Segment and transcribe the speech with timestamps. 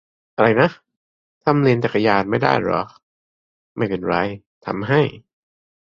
[0.35, 0.69] อะไรนะ?
[1.43, 2.81] ทำเลนจักรยานไม่ได้เหรอ?
[3.77, 4.15] ไม่เป็นไร
[4.65, 5.01] ทำให้